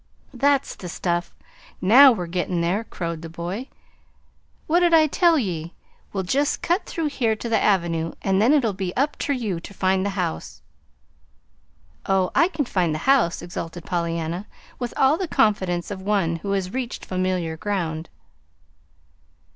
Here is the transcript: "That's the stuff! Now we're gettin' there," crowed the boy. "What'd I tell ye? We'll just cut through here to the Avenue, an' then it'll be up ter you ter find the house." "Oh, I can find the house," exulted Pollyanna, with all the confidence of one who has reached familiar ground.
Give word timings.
"That's 0.33 0.73
the 0.73 0.89
stuff! 0.89 1.31
Now 1.79 2.11
we're 2.11 2.25
gettin' 2.25 2.61
there," 2.61 2.85
crowed 2.85 3.21
the 3.21 3.29
boy. 3.29 3.67
"What'd 4.65 4.95
I 4.95 5.05
tell 5.05 5.37
ye? 5.37 5.75
We'll 6.11 6.23
just 6.23 6.63
cut 6.63 6.87
through 6.87 7.05
here 7.09 7.35
to 7.35 7.47
the 7.47 7.61
Avenue, 7.61 8.13
an' 8.23 8.39
then 8.39 8.51
it'll 8.51 8.73
be 8.73 8.97
up 8.97 9.15
ter 9.19 9.31
you 9.33 9.59
ter 9.59 9.75
find 9.75 10.03
the 10.03 10.09
house." 10.17 10.63
"Oh, 12.07 12.31
I 12.33 12.47
can 12.47 12.65
find 12.65 12.95
the 12.95 13.05
house," 13.05 13.43
exulted 13.43 13.85
Pollyanna, 13.85 14.47
with 14.79 14.91
all 14.97 15.19
the 15.19 15.27
confidence 15.27 15.91
of 15.91 16.01
one 16.01 16.37
who 16.37 16.53
has 16.53 16.73
reached 16.73 17.05
familiar 17.05 17.55
ground. 17.55 18.09